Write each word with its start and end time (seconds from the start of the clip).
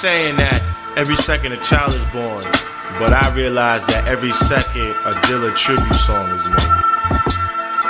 saying 0.00 0.36
that 0.36 0.56
every 0.96 1.16
second 1.16 1.52
a 1.52 1.56
child 1.58 1.92
is 1.94 2.04
born, 2.10 2.44
but 2.98 3.12
I 3.12 3.32
realize 3.34 3.84
that 3.86 4.06
every 4.08 4.32
second 4.32 4.90
a 5.04 5.12
Dilla 5.28 5.54
tribute 5.56 5.94
song 5.94 6.26
is 6.28 6.44
made. 6.48 6.86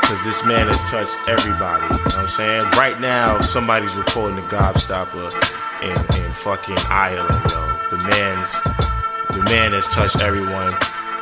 Cause 0.02 0.18
this 0.24 0.44
man 0.44 0.66
has 0.66 0.82
touched 0.90 1.14
everybody. 1.28 1.82
You 1.86 1.90
know 1.90 2.04
what 2.04 2.18
I'm 2.18 2.28
saying? 2.28 2.64
Right 2.74 2.98
now, 3.00 3.40
somebody's 3.40 3.94
recording 3.94 4.34
the 4.36 4.42
Gobstopper 4.42 5.30
in, 5.86 5.94
in 6.24 6.30
fucking 6.32 6.78
Ireland, 6.90 7.30
yo. 7.50 7.62
The 7.94 8.02
man's 8.10 8.58
the 9.30 9.44
man 9.46 9.70
has 9.70 9.88
touched 9.88 10.20
everyone, 10.20 10.74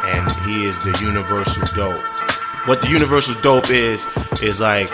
and 0.08 0.24
he 0.48 0.64
is 0.64 0.78
the 0.84 0.96
universal 1.04 1.62
dope. 1.76 2.00
What 2.66 2.80
the 2.80 2.88
universal 2.88 3.34
dope 3.42 3.68
is 3.70 4.06
is 4.42 4.60
like 4.60 4.88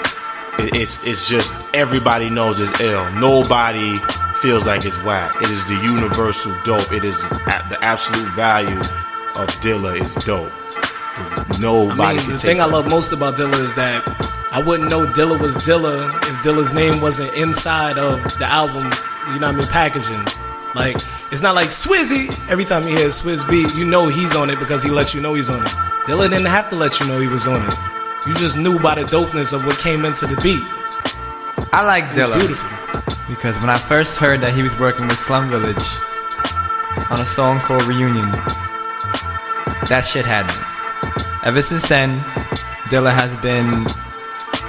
it- 0.59 0.75
it's 0.75 1.05
it's 1.07 1.29
just 1.29 1.55
everybody 1.73 2.31
knows 2.31 2.59
it's 2.59 2.81
ill. 2.81 3.09
Nobody 3.13 4.01
feels 4.45 4.67
like 4.67 4.85
it's 4.85 5.03
whack. 5.05 5.35
It 5.41 5.49
is 5.49 5.67
the 5.69 5.77
universal 5.77 6.55
dope. 6.67 6.93
It 6.93 7.03
is 7.03 7.19
the 7.31 7.79
absolute 7.81 8.29
value 8.35 8.77
of 8.77 9.49
Dilla 9.65 9.99
is 9.99 10.15
dope. 10.23 10.53
Nobody 11.59 12.03
I 12.03 12.13
mean, 12.13 12.21
can 12.21 12.33
the 12.33 12.39
take 12.39 12.41
thing 12.43 12.61
I 12.61 12.67
love 12.67 12.87
most 12.91 13.15
about 13.15 13.37
Dilla 13.37 13.59
is 13.65 13.75
that 13.77 14.03
I 14.53 14.63
wouldn't 14.63 14.91
know 14.91 15.07
Dilla 15.07 15.41
was 15.41 15.57
Dilla 15.57 16.09
if 16.09 16.45
Dilla's 16.45 16.75
name 16.75 17.01
wasn't 17.01 17.33
inside 17.35 17.97
of 17.97 18.23
the 18.39 18.45
album, 18.45 18.93
you 19.33 19.41
know 19.41 19.47
what 19.47 19.57
I 19.57 19.61
mean, 19.61 19.69
packaging. 19.69 20.27
Like, 20.75 20.97
it's 21.33 21.41
not 21.41 21.55
like 21.55 21.69
Swizzy. 21.69 22.29
Every 22.51 22.67
time 22.67 22.83
you 22.87 22.99
hear 22.99 23.09
Swizz 23.09 23.49
beat, 23.49 23.75
you 23.75 23.87
know 23.87 24.09
he's 24.09 24.37
on 24.37 24.51
it 24.51 24.59
because 24.59 24.83
he 24.83 24.91
lets 24.91 25.15
you 25.15 25.23
know 25.23 25.33
he's 25.33 25.49
on 25.49 25.63
it. 25.63 25.73
Dilla 26.05 26.29
didn't 26.29 26.53
have 26.53 26.69
to 26.69 26.77
let 26.77 27.01
you 27.01 27.07
know 27.07 27.19
he 27.19 27.29
was 27.29 27.49
on 27.49 27.67
it. 27.67 27.75
You 28.27 28.35
just 28.35 28.59
knew 28.59 28.79
by 28.79 28.97
the 28.97 29.05
dopeness 29.05 29.55
of 29.55 29.65
what 29.65 29.79
came 29.79 30.05
into 30.05 30.27
the 30.27 30.37
beat. 30.43 30.61
I 31.73 31.83
like 31.87 32.05
It's 32.11 32.19
Dilla 32.19 32.39
beautiful. 32.39 32.74
Because 33.29 33.59
when 33.61 33.71
I 33.71 33.79
first 33.79 34.17
heard 34.17 34.41
that 34.41 34.55
he 34.55 34.63
was 34.63 34.79
working 34.79 35.07
with 35.07 35.19
Slum 35.19 35.49
Village 35.49 35.85
on 37.11 37.21
a 37.21 37.27
song 37.27 37.59
called 37.61 37.85
Reunion, 37.85 38.31
that 39.89 40.05
shit 40.05 40.25
had 40.25 40.47
me. 40.47 40.55
Ever 41.45 41.63
since 41.63 41.89
then, 41.89 42.19
Dilla 42.91 43.13
has 43.13 43.35
been 43.41 43.85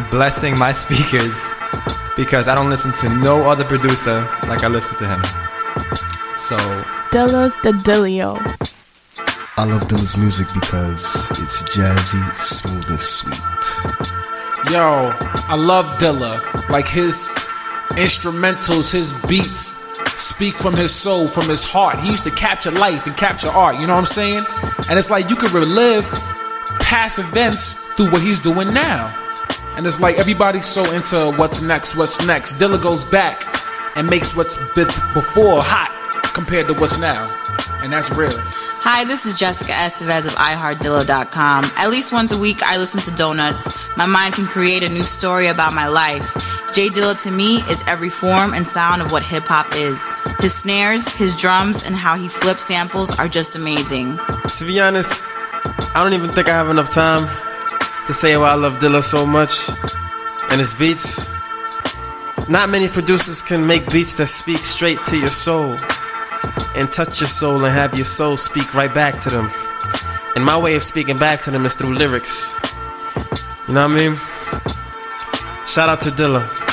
blessing 0.10 0.58
my 0.58 0.72
speakers 0.84 1.50
because 2.16 2.48
I 2.48 2.56
don't 2.56 2.70
listen 2.70 2.92
to 2.94 3.10
no 3.10 3.50
other 3.50 3.66
producer 3.66 4.22
like 4.48 4.64
I 4.64 4.68
listen 4.68 4.96
to 4.98 5.08
him. 5.08 5.22
So 6.38 6.58
Dilla's 7.12 7.58
the 7.64 7.72
Dillio. 7.72 8.38
I 9.58 9.64
love 9.64 9.84
Dilla's 9.88 10.18
music 10.18 10.48
because 10.54 11.30
it's 11.32 11.64
jazzy, 11.76 12.24
smooth, 12.36 12.90
and 12.90 13.00
sweet. 13.00 14.72
Yo, 14.72 15.14
I 15.48 15.56
love 15.56 15.86
Dilla. 15.98 16.42
Like 16.70 16.88
his 16.88 17.34
instrumentals, 17.92 18.92
his 18.92 19.14
beats 19.28 19.84
speak 20.20 20.56
from 20.56 20.76
his 20.76 20.94
soul, 20.94 21.28
from 21.28 21.48
his 21.48 21.64
heart. 21.64 22.00
He 22.00 22.08
used 22.08 22.24
to 22.26 22.32
capture 22.32 22.72
life 22.72 23.06
and 23.06 23.16
capture 23.16 23.50
art, 23.50 23.80
you 23.80 23.88
know 23.88 23.94
what 23.94 24.00
I'm 24.00 24.06
saying? 24.06 24.46
And 24.90 25.00
it's 25.00 25.10
like 25.10 25.30
you 25.30 25.36
could 25.36 25.52
relive 25.52 26.10
past 26.80 27.20
events 27.20 27.74
through 27.96 28.12
what 28.12 28.22
he's 28.22 28.42
doing 28.42 28.74
now. 28.74 29.14
And 29.78 29.86
it's 29.86 30.00
like 30.00 30.18
everybody's 30.18 30.66
so 30.66 30.90
into 30.92 31.34
what's 31.38 31.62
next, 31.62 31.96
what's 31.96 32.26
next. 32.26 32.56
Dilla 32.56 32.82
goes 32.82 33.04
back 33.06 33.44
and 33.96 34.10
makes 34.10 34.36
what's 34.36 34.56
before 34.74 35.62
hot 35.62 35.92
compared 36.34 36.68
to 36.68 36.74
what's 36.74 37.00
now. 37.00 37.30
And 37.84 37.92
that's 37.92 38.12
real. 38.12 38.32
Hi, 38.88 39.04
this 39.04 39.26
is 39.26 39.36
Jessica 39.36 39.72
Estevez 39.72 40.28
of 40.28 40.34
iHeartDillo.com. 40.34 41.66
At 41.76 41.90
least 41.90 42.14
once 42.14 42.32
a 42.32 42.38
week, 42.38 42.62
I 42.62 42.78
listen 42.78 43.02
to 43.02 43.12
Donuts. 43.18 43.76
My 43.98 44.06
mind 44.06 44.36
can 44.36 44.46
create 44.46 44.84
a 44.84 44.90
new 44.90 45.04
story 45.04 45.48
about 45.48 45.74
my 45.74 45.88
life. 45.88 46.55
Jay 46.76 46.90
Dilla 46.90 47.18
to 47.24 47.32
me 47.32 47.60
is 47.72 47.82
every 47.88 48.10
form 48.10 48.54
and 48.54 48.68
sound 48.68 49.02
of 49.02 49.14
what 49.14 49.24
hip 49.24 49.46
hop 49.46 49.66
is. 49.78 50.06
His 50.42 50.54
snares, 50.54 51.08
his 51.08 51.34
drums, 51.38 51.86
and 51.86 51.96
how 51.96 52.18
he 52.18 52.28
flips 52.28 52.66
samples 52.66 53.18
are 53.18 53.30
just 53.30 53.56
amazing. 53.56 54.20
To 54.56 54.66
be 54.66 54.82
honest, 54.82 55.26
I 55.96 56.04
don't 56.04 56.12
even 56.12 56.32
think 56.32 56.50
I 56.50 56.52
have 56.52 56.70
enough 56.70 56.90
time 56.90 57.30
to 58.08 58.14
say 58.14 58.36
why 58.36 58.50
I 58.50 58.56
love 58.56 58.80
Dilla 58.80 59.02
so 59.02 59.26
much 59.26 59.70
and 60.52 60.60
his 60.60 60.74
beats. 60.74 61.30
Not 62.50 62.68
many 62.68 62.90
producers 62.90 63.42
can 63.42 63.66
make 63.66 63.90
beats 63.90 64.16
that 64.16 64.28
speak 64.28 64.58
straight 64.58 65.02
to 65.06 65.18
your 65.18 65.30
soul 65.30 65.78
and 66.76 66.92
touch 66.92 67.22
your 67.22 67.30
soul 67.30 67.64
and 67.64 67.74
have 67.74 67.96
your 67.96 68.04
soul 68.04 68.36
speak 68.36 68.74
right 68.74 68.94
back 68.94 69.22
to 69.22 69.30
them. 69.30 69.50
And 70.36 70.44
my 70.44 70.58
way 70.58 70.76
of 70.76 70.84
speaking 70.84 71.18
back 71.18 71.42
to 71.44 71.52
them 71.52 71.66
is 71.66 71.76
through 71.76 71.96
lyrics. 71.96 72.54
You 73.66 73.76
know 73.76 73.88
what 73.88 73.92
I 73.92 74.10
mean? 74.10 74.20
Shout 75.68 75.88
out 75.88 76.02
to 76.02 76.10
Dilla. 76.10 76.65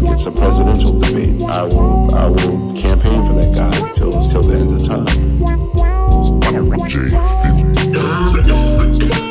Like 0.00 0.12
it's 0.12 0.26
a 0.26 0.30
presidential 0.32 0.98
debate. 0.98 1.40
I 1.42 1.62
will 1.62 2.12
I 2.16 2.26
will 2.26 2.72
campaign 2.72 3.24
for 3.28 3.34
that 3.34 3.54
guy 3.54 3.86
until 3.86 4.20
until 4.20 4.42
the 4.42 4.54
end 4.58 4.72
of 4.72 4.84
time. 9.14 9.20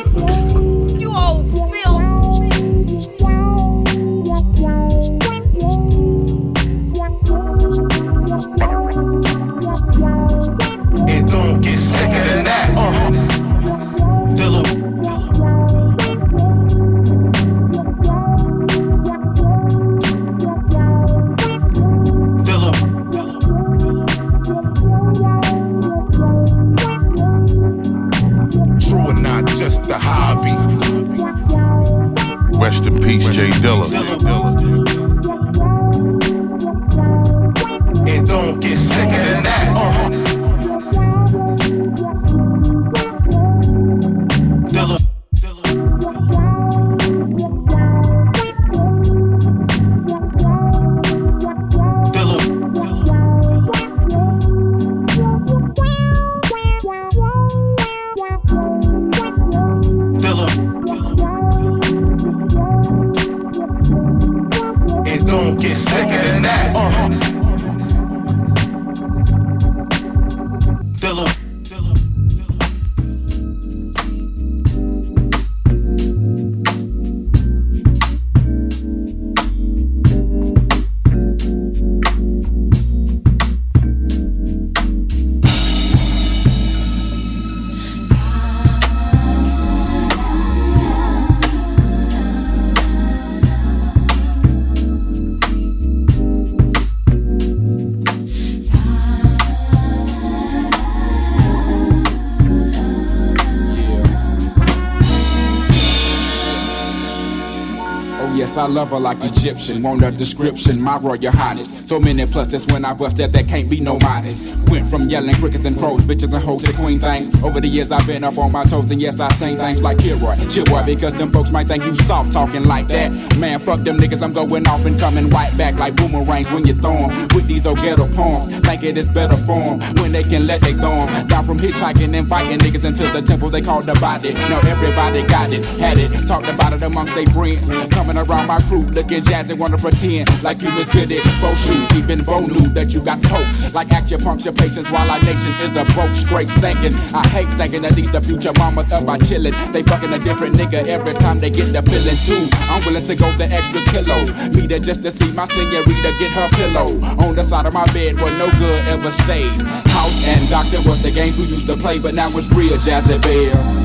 I 108.64 108.66
love 108.66 108.92
her 108.92 108.98
like 108.98 109.22
Egyptian. 109.22 109.82
Want 109.82 110.02
a 110.02 110.10
description, 110.10 110.80
my 110.80 110.96
royal 110.96 111.30
highness. 111.30 111.86
So 111.86 112.00
many 112.00 112.24
pluses 112.24 112.72
when 112.72 112.86
I 112.86 112.94
bust 112.94 113.18
that, 113.18 113.30
there 113.30 113.42
can't 113.42 113.68
be 113.68 113.78
no 113.78 113.98
minus. 113.98 114.56
Went 114.68 114.88
from 114.88 115.06
yelling 115.06 115.34
crickets 115.34 115.66
and 115.66 115.78
crows, 115.78 116.00
bitches 116.00 116.32
and 116.32 116.42
hoes 116.42 116.62
to 116.62 116.72
queen 116.72 116.98
things. 116.98 117.28
Over 117.44 117.60
the 117.60 117.68
years 117.68 117.92
I've 117.92 118.06
been 118.06 118.24
up 118.24 118.38
on 118.38 118.52
my 118.52 118.64
toes, 118.64 118.90
and 118.90 119.02
yes, 119.02 119.20
I 119.20 119.30
sing 119.34 119.58
things 119.58 119.82
like 119.82 119.98
Kilroy, 119.98 120.36
Chilroy, 120.48 120.82
because 120.86 121.12
them 121.12 121.30
folks 121.30 121.52
might 121.52 121.68
think 121.68 121.84
you 121.84 121.92
soft 121.92 122.32
talking 122.32 122.64
like 122.64 122.88
that. 122.88 123.12
Man, 123.36 123.60
fuck 123.60 123.82
them 123.82 123.98
niggas, 123.98 124.22
I'm 124.22 124.32
going 124.32 124.66
off 124.66 124.86
and 124.86 124.98
coming 124.98 125.28
right 125.28 125.54
back 125.58 125.74
like 125.74 125.94
boomerangs 125.96 126.50
when 126.50 126.66
you 126.66 126.72
throw 126.72 126.94
'em. 126.94 127.28
With 127.34 127.46
these 127.46 127.66
old 127.66 127.82
ghetto 127.82 128.08
poems, 128.14 128.48
think 128.60 128.82
it 128.82 128.96
is 128.96 129.10
better 129.10 129.36
form 129.44 129.80
when 130.00 130.10
they 130.12 130.22
can 130.22 130.46
let 130.46 130.62
they 130.62 130.72
throw 130.72 131.04
'em. 131.04 131.26
Down 131.28 131.44
from 131.44 131.58
hitchhiking 131.58 132.14
and 132.14 132.26
fighting 132.30 132.60
niggas 132.60 132.86
into 132.86 133.02
the 133.12 133.20
temple 133.20 133.50
they 133.50 133.60
call 133.60 133.82
the 133.82 133.94
body. 134.00 134.32
Now 134.48 134.60
everybody 134.60 135.22
got 135.24 135.52
it, 135.52 135.66
had 135.78 135.98
it, 135.98 136.26
talked 136.26 136.48
about 136.48 136.72
it 136.72 136.82
amongst 136.82 137.14
their 137.14 137.26
friends. 137.26 137.70
Coming 137.90 138.16
around 138.16 138.46
my 138.46 138.53
crew, 138.60 138.80
looking 138.80 139.22
jazzy, 139.22 139.56
wanna 139.56 139.78
pretend 139.78 140.28
like 140.42 140.60
you 140.62 140.72
was 140.74 140.88
good 140.90 141.10
at 141.10 141.22
faux 141.40 141.58
shoes. 141.64 141.86
Even 141.96 142.24
Bo 142.24 142.40
knew 142.40 142.68
that 142.70 142.92
you 142.92 143.04
got 143.04 143.22
poked 143.22 143.72
like 143.74 143.88
acupuncture 143.88 144.56
patients 144.56 144.90
while 144.90 145.10
our 145.10 145.20
nation 145.20 145.52
is 145.62 145.76
a 145.76 145.84
broke, 145.94 146.14
straight 146.14 146.48
sinking. 146.48 146.94
I 147.14 147.26
hate 147.28 147.48
thinking 147.58 147.82
that 147.82 147.94
these 147.94 148.10
the 148.10 148.20
future 148.20 148.52
mamas 148.58 148.92
of 148.92 149.08
our 149.08 149.18
chillin'. 149.18 149.54
They 149.72 149.82
fucking 149.82 150.12
a 150.12 150.18
different 150.18 150.56
nigga 150.56 150.86
every 150.86 151.14
time 151.14 151.40
they 151.40 151.50
get 151.50 151.72
the 151.72 151.82
feeling 151.82 152.18
too. 152.26 152.48
I'm 152.68 152.84
willing 152.84 153.04
to 153.04 153.14
go 153.16 153.30
the 153.32 153.46
extra 153.50 153.80
kilo. 153.92 154.18
Me 154.52 154.66
there 154.66 154.80
just 154.80 155.02
to 155.02 155.10
see 155.10 155.32
my 155.32 155.46
senorita 155.46 156.14
get 156.18 156.32
her 156.32 156.48
pillow 156.50 157.00
on 157.26 157.34
the 157.34 157.42
side 157.42 157.66
of 157.66 157.74
my 157.74 157.86
bed 157.92 158.20
where 158.20 158.36
no 158.38 158.50
good 158.58 158.86
ever 158.88 159.10
stayed. 159.10 159.54
House 159.90 160.26
and 160.26 160.48
doctor 160.48 160.78
was 160.88 161.02
the 161.02 161.10
games 161.10 161.38
we 161.38 161.44
used 161.44 161.66
to 161.66 161.76
play, 161.76 161.98
but 161.98 162.14
now 162.14 162.28
it's 162.36 162.50
real 162.50 162.76
Jazzy 162.78 163.20
Bear. 163.22 163.83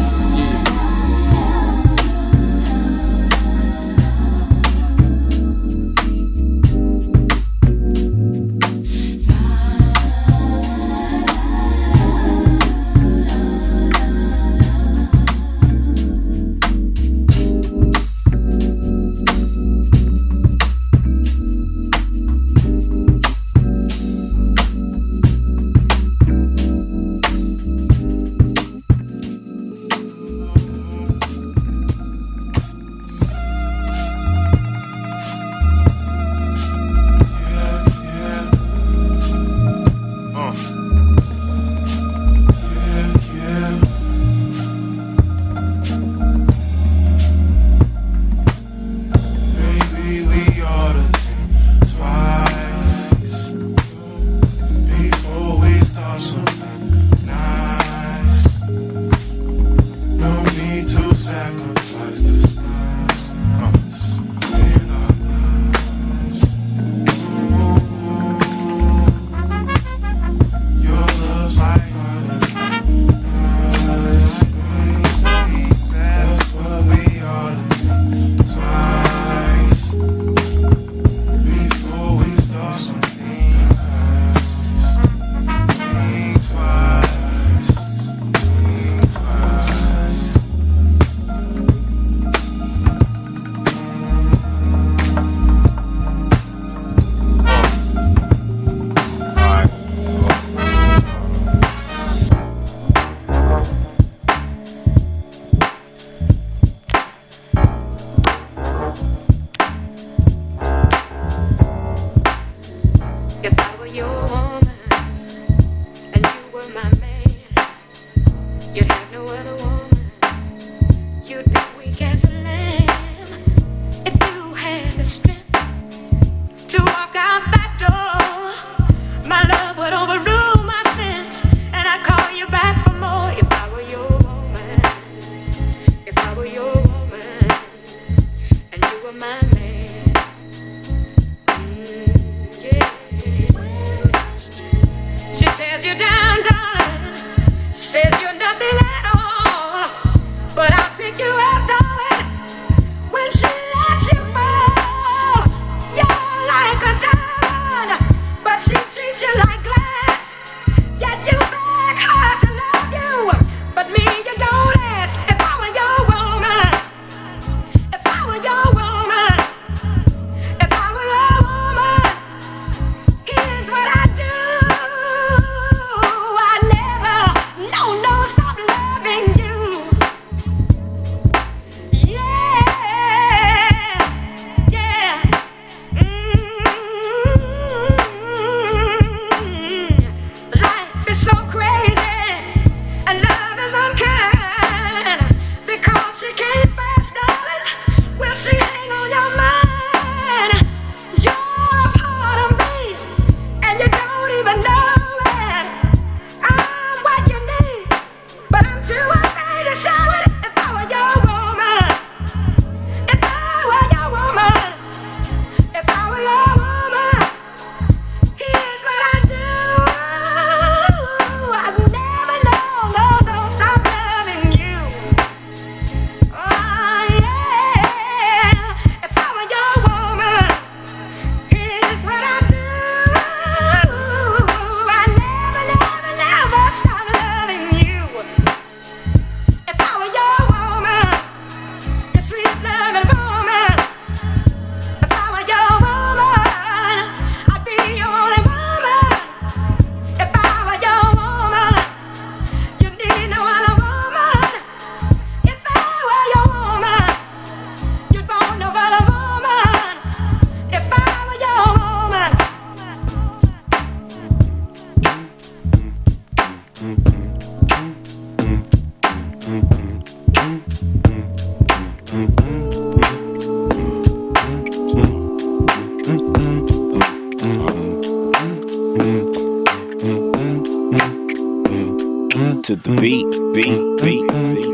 Beat, 282.96 283.30
beat, 283.54 284.02
beat, 284.02 284.28
beat. 284.28 284.70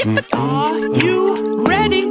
If 0.00 0.06
you. 0.06 0.18
Are 0.32 0.76
you 0.76 1.64
ready? 1.64 2.02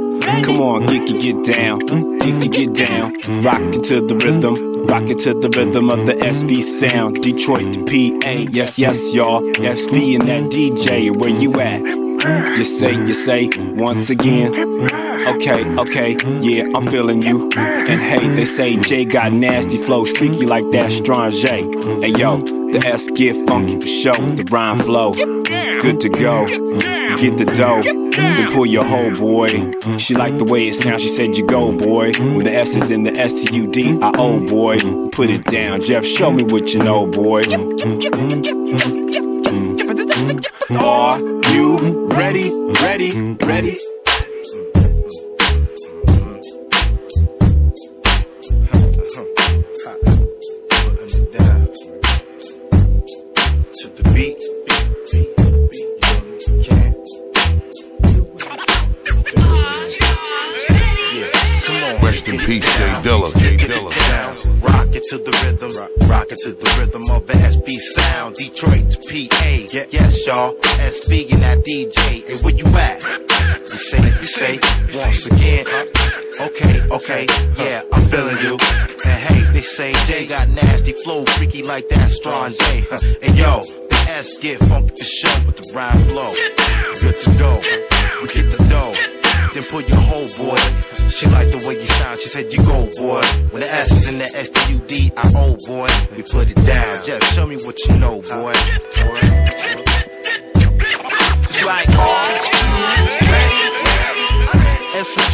Come 0.42 0.60
on, 0.60 0.82
Geeky, 0.86 1.20
get 1.20 1.54
down. 1.54 1.80
Geeky, 1.80 2.50
get 2.50 2.74
down. 2.74 3.12
Rock 3.42 3.60
it 3.60 3.84
to 3.84 4.00
the 4.00 4.14
rhythm. 4.16 4.86
Rock 4.86 5.02
it 5.04 5.18
to 5.20 5.34
the 5.34 5.48
rhythm 5.50 5.90
of 5.90 6.06
the 6.06 6.14
SB 6.14 6.62
sound. 6.62 7.22
Detroit 7.22 7.74
to 7.74 7.84
PA. 7.84 8.30
Yes, 8.50 8.78
yes, 8.78 9.12
y'all. 9.12 9.42
SV 9.42 10.18
and 10.18 10.28
that 10.28 10.50
DJ. 10.50 11.10
Where 11.14 11.30
you 11.30 11.60
at? 11.60 11.80
You 12.56 12.64
say, 12.64 12.92
you 12.92 13.12
say, 13.12 13.48
once 13.56 14.10
again. 14.10 14.54
Okay, 15.28 15.64
okay, 15.76 16.16
yeah, 16.40 16.64
I'm 16.74 16.86
feeling 16.86 17.22
you. 17.22 17.50
And 17.56 18.00
hey, 18.00 18.26
they 18.28 18.44
say 18.44 18.76
Jay 18.76 19.04
got 19.04 19.32
nasty 19.32 19.76
flow, 19.76 20.04
freaky 20.04 20.46
like 20.46 20.68
that 20.70 20.90
Strange. 20.90 21.42
Hey 21.42 22.10
yo, 22.10 22.38
the 22.72 22.82
S 22.84 23.08
get 23.08 23.34
funky 23.48 23.80
for 23.80 23.86
show, 23.86 24.12
the 24.12 24.44
rhyme 24.50 24.78
flow. 24.78 25.12
Good 25.12 26.00
to 26.00 26.08
go. 26.08 26.46
Get 27.16 27.36
the 27.38 27.46
dough, 27.46 27.82
then 27.82 28.46
pull 28.52 28.66
your 28.66 28.84
hoe, 28.84 29.12
boy. 29.14 29.48
She 29.98 30.14
liked 30.14 30.38
the 30.38 30.44
way 30.44 30.68
it 30.68 30.74
sounds, 30.74 31.02
she 31.02 31.08
said 31.08 31.36
you 31.36 31.46
go, 31.46 31.72
boy. 31.72 32.12
With 32.36 32.44
the 32.44 32.54
S 32.54 32.76
is 32.76 32.90
in 32.90 33.02
the 33.02 33.12
S 33.12 33.32
T 33.32 33.56
U 33.56 33.66
D, 33.72 33.98
I 34.00 34.12
owe, 34.16 34.38
boy. 34.46 34.78
Put 35.10 35.30
it 35.30 35.44
down, 35.44 35.80
Jeff, 35.80 36.04
show 36.04 36.30
me 36.30 36.44
what 36.44 36.72
you 36.74 36.80
know, 36.80 37.06
boy. 37.06 37.42
Mm-hmm. 37.42 37.98
Mm-hmm. 38.08 38.78
Mm-hmm. 39.48 40.76
Are 40.76 41.18
you 41.52 42.06
ready, 42.08 42.50
ready, 42.82 43.36
ready? 43.46 43.78
Rock 66.28 66.38
it 66.38 66.44
to 66.44 66.52
the 66.52 66.76
rhythm 66.78 67.02
of 67.10 67.26
the 67.26 67.32
SB 67.32 67.78
sound. 67.78 68.34
Detroit 68.34 68.90
to 68.90 68.98
PA. 68.98 69.48
Yeah, 69.72 69.86
yes, 69.88 70.26
y'all. 70.26 70.54
SB 70.60 71.32
and 71.32 71.40
that 71.40 71.64
DJ. 71.64 72.28
And 72.28 72.44
where 72.44 72.54
you 72.54 72.66
at? 72.76 73.00
You 73.62 73.78
say, 73.78 74.04
you 74.04 74.26
say, 74.26 74.58
once 74.94 75.24
again. 75.24 75.66
Okay, 76.38 76.82
okay, 76.90 77.26
yeah, 77.56 77.82
I'm 77.90 78.02
feeling 78.02 78.36
you. 78.42 78.58
And 79.06 79.20
hey, 79.24 79.40
they 79.54 79.62
say 79.62 79.92
Jay 80.04 80.26
got 80.26 80.50
nasty 80.50 80.92
flow, 80.92 81.24
freaky 81.24 81.62
like 81.62 81.88
that 81.88 82.10
strong 82.10 82.52
J. 82.52 82.84
And 83.22 83.34
yo, 83.34 83.62
the 83.88 84.04
S 84.08 84.38
get 84.38 84.60
funky 84.64 84.96
for 84.96 85.04
show 85.04 85.46
with 85.46 85.56
the 85.56 85.72
rhyme 85.74 85.96
flow. 85.96 86.30
Good 87.00 87.16
to 87.16 87.38
go. 87.38 87.54
We 88.20 88.28
get 88.28 88.50
the 88.50 88.66
dough. 88.68 89.17
Then 89.54 89.62
pull 89.64 89.80
your 89.82 89.98
whole 89.98 90.28
boy. 90.36 90.56
She 91.08 91.26
liked 91.26 91.52
the 91.52 91.58
way 91.66 91.80
you 91.80 91.86
sound. 91.86 92.20
She 92.20 92.28
said 92.28 92.52
you 92.52 92.58
go, 92.64 92.86
boy. 92.96 93.22
When 93.50 93.60
the 93.60 93.70
S 93.70 93.90
is 93.90 94.08
in 94.12 94.18
the 94.18 94.24
S 94.24 94.50
T 94.50 94.72
U 94.72 94.78
D, 94.80 95.12
I 95.16 95.30
owe, 95.34 95.56
boy. 95.66 95.88
We 96.16 96.22
put 96.22 96.48
it 96.48 96.56
down. 96.66 97.04
Jeff, 97.04 97.22
show 97.32 97.46
me 97.46 97.56
what 97.56 97.78
you 97.86 97.98
know, 97.98 98.20
boy. 98.22 98.52
It's 101.50 101.64
like, 101.64 101.88
oh? 101.90 102.58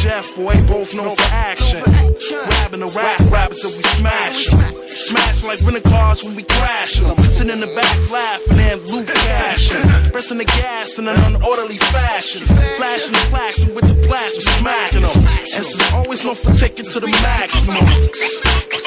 And 0.05 0.23
Jeff, 0.23 0.35
boy, 0.35 0.53
both 0.67 0.93
known 0.93 1.15
for 1.15 1.23
action. 1.31 1.81
Grabbing 1.83 2.79
the 2.81 2.93
rap 2.95 3.19
rappers 3.31 3.61
till 3.61 3.71
we 3.71 3.83
smash 3.97 4.53
'em. 4.53 4.87
Smash 4.87 5.43
like 5.43 5.61
rental 5.61 5.91
cars 5.91 6.23
when 6.23 6.35
we 6.35 6.43
crash 6.43 6.99
'em. 6.99 7.17
Sitting 7.31 7.49
in 7.49 7.59
the 7.59 7.67
back 7.67 8.11
laughing 8.11 8.59
and 8.59 8.89
loot 8.89 9.07
cashing. 9.07 10.11
Pressing 10.11 10.37
the 10.37 10.45
gas 10.45 10.97
in 10.99 11.07
an 11.07 11.15
unorderly 11.17 11.79
fashion. 11.91 12.45
Flashing 12.77 13.13
the 13.13 13.19
flashing 13.31 13.73
with 13.73 13.87
the 13.87 14.07
blast, 14.07 14.35
we 14.35 14.41
smacking 14.41 15.01
them. 15.01 15.27
And 15.55 15.65
so 15.65 15.95
always 15.95 16.23
known 16.23 16.35
for 16.35 16.53
taking 16.53 16.85
to 16.85 16.99
the 16.99 17.07
maximum. 17.07 17.85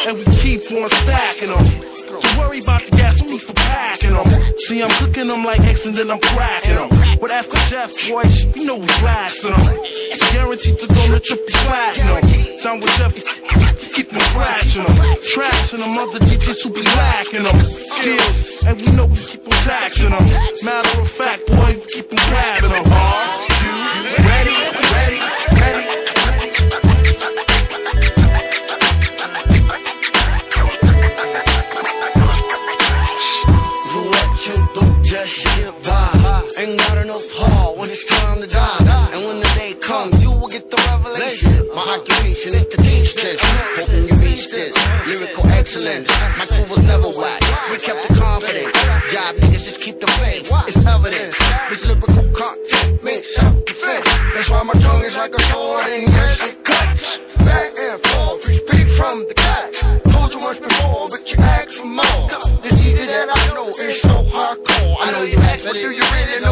And 0.06 0.18
we 0.18 0.24
keep 0.36 0.70
on 0.70 0.88
stacking 0.90 1.48
them. 1.48 1.64
Don't 2.08 2.38
worry 2.38 2.60
about 2.60 2.84
the 2.84 2.96
gas, 2.96 3.20
need 3.20 3.42
for 3.42 3.52
packing 3.54 4.14
them. 4.14 4.26
See, 4.58 4.82
I'm 4.82 4.90
cooking 4.90 5.26
them 5.26 5.44
like 5.44 5.60
X 5.60 5.84
and 5.84 5.94
then 5.94 6.10
I'm 6.10 6.20
cracking 6.20 6.76
them. 6.76 6.88
But 7.20 7.30
after 7.30 7.58
Jeff, 7.68 7.92
boy, 8.08 8.22
you 8.54 8.66
know 8.66 8.76
we 8.76 8.86
blasting 9.00 9.54
them. 9.54 9.80
It's 9.84 10.32
guaranteed 10.32 10.78
to 10.80 10.86
go 10.86 11.07
to 11.12 11.20
triple 11.20 11.46
platinum. 11.66 12.56
Down 12.62 12.80
with 12.80 12.90
Jeff, 12.98 13.14
keep 13.94 14.10
them 14.10 14.20
scratching 14.20 14.84
them. 14.84 14.96
Trashing 15.32 15.78
them, 15.78 15.98
other 15.98 16.18
DJs 16.18 16.62
who 16.62 16.70
be 16.70 16.82
lacking 16.82 17.44
them. 17.44 17.58
Skills, 17.60 18.64
and 18.66 18.80
we 18.80 18.86
know 18.96 19.06
we 19.06 19.16
keep 19.16 19.42
them 19.44 19.52
taxing 19.64 20.10
them. 20.10 20.24
Matter 20.64 21.00
of 21.00 21.10
fact, 21.10 21.46
boy, 21.46 21.74
we 21.76 21.86
keep 21.86 22.10
them 22.10 22.18
grabbing 22.28 22.72
them. 22.72 22.92
Are 22.92 23.47
excellence. 45.78 46.38
My 46.38 46.46
crew 46.46 46.74
was 46.74 46.86
never 46.86 47.08
whack. 47.08 47.40
We 47.70 47.78
kept 47.78 48.08
the 48.08 48.14
confidence. 48.14 48.76
Job 49.12 49.36
niggas 49.36 49.64
just 49.64 49.80
keep 49.80 50.00
the 50.00 50.06
faith. 50.06 50.50
It's 50.66 50.84
evidence. 50.86 51.38
This 51.68 51.86
lyrical 51.86 52.24
content 52.32 53.02
makes 53.02 53.36
self-defense. 53.36 54.08
That's 54.34 54.50
why 54.50 54.62
my 54.62 54.74
tongue 54.74 55.04
is 55.04 55.16
like 55.16 55.34
a 55.34 55.42
sword 55.42 55.86
and 55.86 56.08
yes, 56.08 56.40
it 56.42 56.64
cuts. 56.64 57.18
Back 57.38 57.72
and 57.78 58.00
forth, 58.02 58.42
speak 58.42 58.88
from 58.98 59.26
the 59.28 59.34
cut. 59.34 59.74
Told 60.12 60.34
you 60.34 60.40
once 60.40 60.58
before, 60.58 61.08
but 61.10 61.30
you 61.30 61.38
ask 61.38 61.70
for 61.70 61.86
more. 61.86 62.28
This 62.62 62.74
DJ 62.80 63.06
that 63.06 63.28
I 63.30 63.54
know 63.54 63.68
is 63.68 64.00
so 64.00 64.22
hardcore. 64.24 64.96
I 65.00 65.12
know 65.12 65.22
you 65.22 65.38
ask, 65.38 65.64
but 65.64 65.74
do 65.74 65.90
you 65.90 66.02
really 66.02 66.42
know 66.44 66.47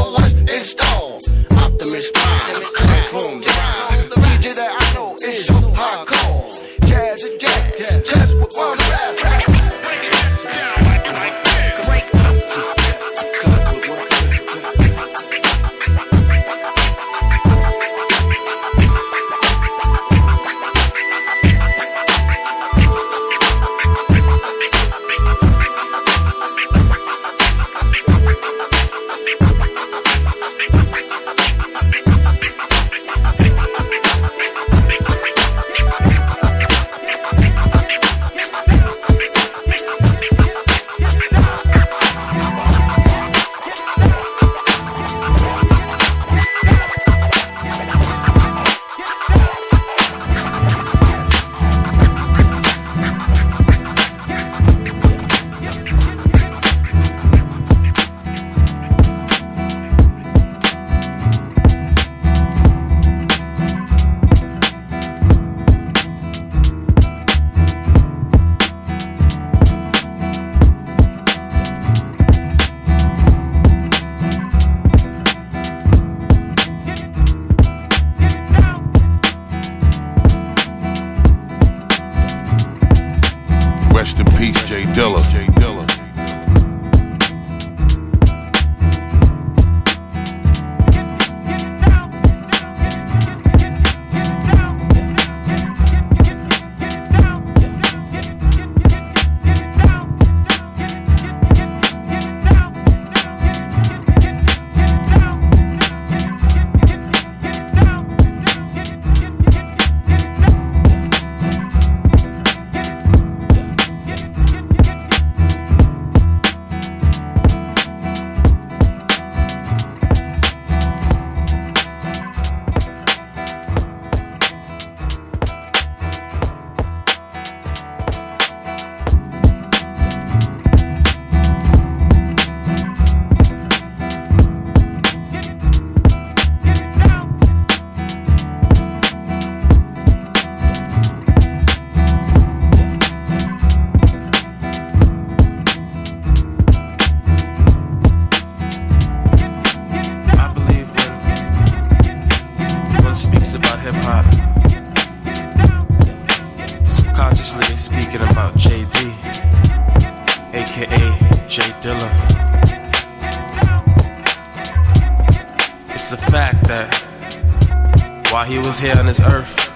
while 168.46 168.62
he 168.62 168.68
was 168.68 168.78
here 168.78 168.94
on 168.96 169.06
this 169.06 169.20
earth, 169.20 169.72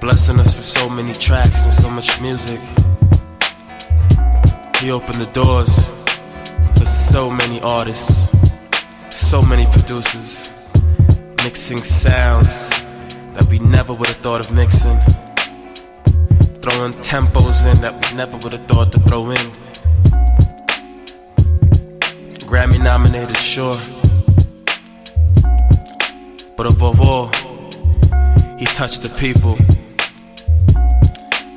blessing 0.00 0.40
us 0.40 0.56
with 0.56 0.64
so 0.64 0.88
many 0.88 1.12
tracks 1.14 1.64
and 1.64 1.72
so 1.72 1.88
much 1.90 2.20
music, 2.20 2.60
he 4.80 4.90
opened 4.90 5.18
the 5.20 5.30
doors 5.32 5.88
for 6.76 6.84
so 6.84 7.30
many 7.30 7.60
artists, 7.60 8.34
so 9.10 9.40
many 9.42 9.66
producers, 9.66 10.50
mixing 11.44 11.78
sounds 11.78 12.70
that 13.34 13.46
we 13.50 13.58
never 13.60 13.94
would 13.94 14.08
have 14.08 14.16
thought 14.16 14.40
of 14.40 14.50
mixing, 14.52 14.98
throwing 16.62 16.94
tempos 16.94 17.64
in 17.70 17.80
that 17.80 17.94
we 17.94 18.16
never 18.16 18.36
would 18.38 18.52
have 18.52 18.66
thought 18.66 18.90
to 18.92 18.98
throw 19.00 19.30
in. 19.30 19.52
Grammy 22.48 22.82
nominated, 22.82 23.36
sure. 23.36 23.78
But 26.58 26.72
above 26.72 27.00
all, 27.00 27.26
he 28.58 28.66
touched 28.66 29.02
the 29.02 29.14
people, 29.16 29.56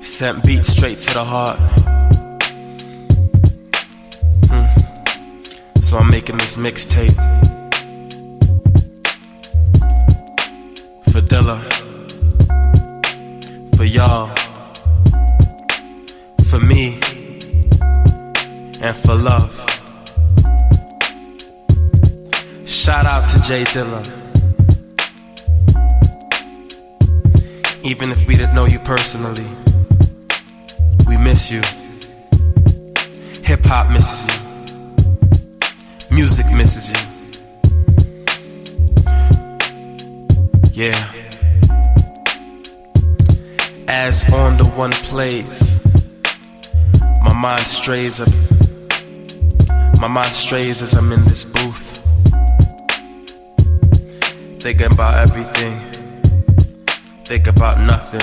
sent 0.04 0.44
beats 0.44 0.74
straight 0.74 1.00
to 1.00 1.14
the 1.16 1.24
heart. 1.24 1.58
Hmm. 4.48 5.82
So 5.82 5.98
I'm 5.98 6.08
making 6.12 6.38
this 6.38 6.56
mixtape 6.58 7.16
for 11.12 11.22
Dilla, 11.22 11.60
for 13.76 13.86
y'all, 13.86 14.28
for 16.46 16.60
me, 16.60 17.00
and 18.80 18.96
for 18.96 19.16
love. 19.16 19.52
Shout 22.68 23.08
out 23.08 23.28
to 23.32 23.42
Jay 23.42 23.64
Dilla. 23.64 24.31
Even 27.84 28.12
if 28.12 28.28
we 28.28 28.36
didn't 28.36 28.54
know 28.54 28.66
you 28.66 28.78
personally, 28.80 29.48
we 31.08 31.18
miss 31.18 31.52
you. 31.52 31.62
Hip 33.44 33.62
hop 33.66 33.92
misses 33.92 34.28
you. 34.28 36.16
Music 36.16 36.46
misses 36.52 36.92
you. 36.92 37.00
Yeah. 40.74 41.12
As 43.88 44.32
on 44.32 44.58
the 44.58 44.66
one 44.76 44.92
plays, 44.92 45.80
my 47.24 47.34
mind 47.34 47.64
strays 47.64 48.22
up. 48.22 48.30
My 50.00 50.08
mind 50.08 50.34
strays 50.34 50.84
as 50.84 50.94
I'm 50.94 51.12
in 51.12 51.24
this 51.26 51.46
booth. 51.46 52.00
Thinking 54.60 54.94
about 54.94 55.18
everything. 55.18 55.91
Think 57.24 57.48
about 57.48 57.80
nothing. 57.80 58.22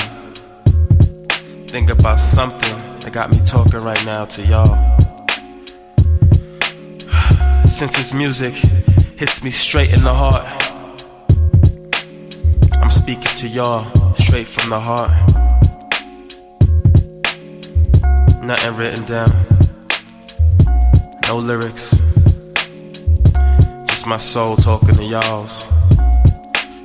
Think 1.69 1.91
about 1.91 2.19
something 2.19 3.01
that 3.01 3.13
got 3.13 3.31
me 3.31 3.39
talking 3.47 3.81
right 3.81 4.05
now 4.05 4.25
to 4.27 4.43
y'all. 4.43 4.99
Since 7.67 7.97
this 7.97 8.13
music 8.13 8.55
hits 9.17 9.43
me 9.43 9.51
straight 9.51 9.93
in 9.93 10.03
the 10.03 10.13
heart, 10.13 10.47
I'm 12.83 12.91
speaking 12.91 13.33
to 13.39 13.49
y'all 13.49 14.15
straight 14.15 14.47
from 14.47 14.71
the 14.71 14.81
heart. 14.81 15.11
Nothing 18.43 18.77
written 18.77 19.05
down, 19.05 19.31
no 21.27 21.39
lyrics, 21.39 21.91
just 23.87 24.07
my 24.07 24.19
soul 24.19 24.57
talking 24.57 24.95
to 24.95 25.05
y'all's. 25.05 25.67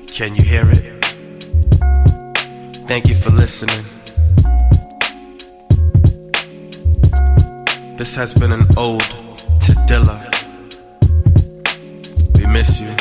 Can 0.08 0.36
you 0.36 0.44
hear 0.44 0.70
it? 0.70 0.93
Thank 2.86 3.08
you 3.08 3.16
for 3.16 3.32
listening. 3.32 3.84
This 7.98 8.16
has 8.16 8.34
been 8.34 8.52
an 8.52 8.66
ode 8.78 9.02
to 9.02 9.74
Dilla. 9.88 10.20
We 12.38 12.46
miss 12.46 12.82
you. 12.82 12.93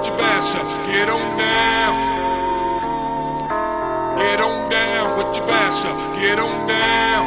With 0.00 0.08
your 0.08 0.16
basher. 0.16 0.64
Get 0.90 1.08
on 1.10 1.38
down. 1.38 1.94
Get 4.16 4.40
on 4.40 4.70
down 4.70 5.18
with 5.18 5.36
your 5.36 5.46
basher. 5.46 5.94
Get 6.20 6.38
on 6.38 6.66
down. 6.66 7.24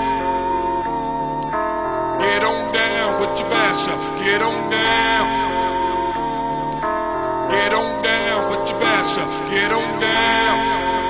Get 2.20 2.44
on 2.44 2.74
down 2.74 3.20
with 3.22 3.40
your 3.40 3.50
basher. 3.50 3.98
Get 4.24 4.42
on 4.42 4.72
down. 4.72 5.28
Get 7.52 7.74
on 7.74 8.04
down 8.04 8.50
with 8.50 8.70
your 8.70 8.80
basher. 8.80 9.26
Get 9.52 9.72
on 9.72 10.00
down. 10.00 11.03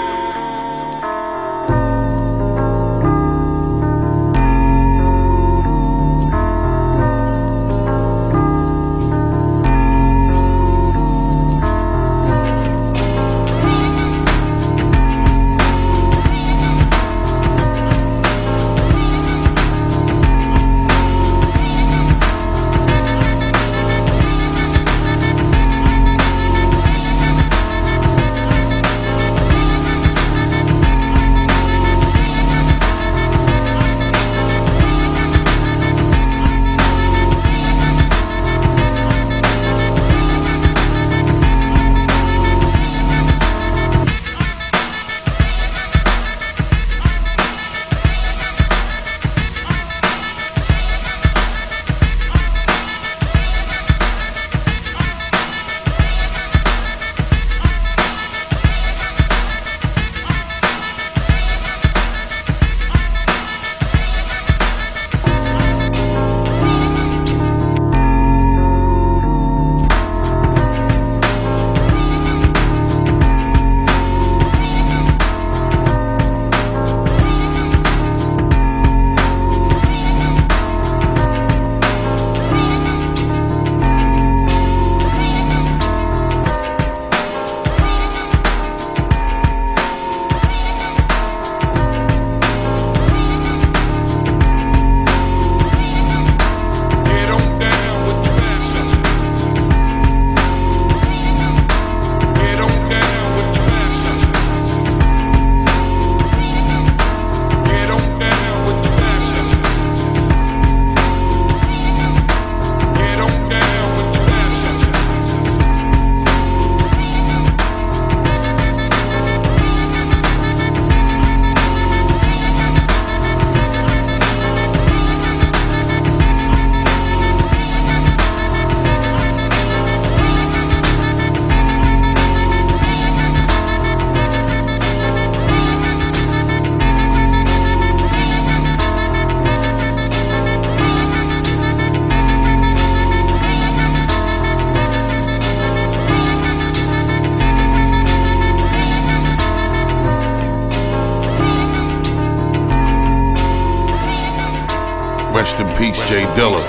J 156.13 156.25
Dilla. 156.35 156.61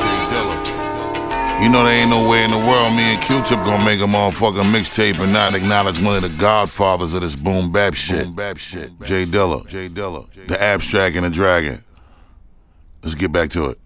You 1.62 1.68
know 1.68 1.84
there 1.84 1.92
ain't 1.92 2.08
no 2.08 2.26
way 2.26 2.44
in 2.44 2.50
the 2.50 2.56
world 2.56 2.94
me 2.94 3.02
and 3.02 3.22
Q-Tip 3.22 3.62
gonna 3.66 3.84
make 3.84 4.00
a 4.00 4.04
motherfucking 4.04 4.72
mixtape 4.72 5.18
and 5.20 5.34
not 5.34 5.54
acknowledge 5.54 6.00
one 6.00 6.16
of 6.16 6.22
the 6.22 6.30
godfathers 6.30 7.12
of 7.12 7.20
this 7.20 7.36
boom 7.36 7.70
bap 7.70 7.92
shit. 7.92 8.24
J 8.24 9.26
Dilla. 9.26 9.68
J 9.68 9.90
Dilla. 9.90 10.26
The 10.46 10.62
abstract 10.62 11.16
and 11.16 11.26
the 11.26 11.30
dragon. 11.30 11.84
Let's 13.02 13.14
get 13.16 13.32
back 13.32 13.50
to 13.50 13.66
it. 13.66 13.78